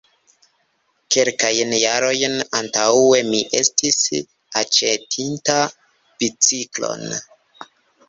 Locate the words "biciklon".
5.81-7.11